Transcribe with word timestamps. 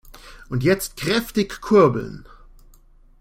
Und 0.49 0.63
jetzt 0.63 0.97
kräftig 0.97 1.61
kurbeln! 1.61 2.25